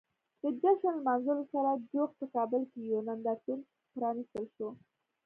د 0.41 0.43
جشن 0.61 0.93
لمانځلو 0.99 1.43
سره 1.53 1.69
جوخت 1.91 2.15
په 2.19 2.25
کابل 2.35 2.61
کې 2.71 2.79
یو 2.91 2.99
نندارتون 3.07 3.59
پرانیستل 3.93 4.45
شو. 4.55 4.67